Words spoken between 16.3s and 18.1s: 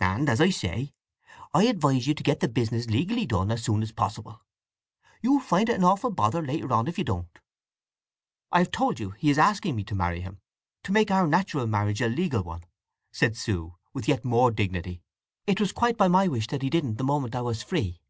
that he didn't the moment I was free."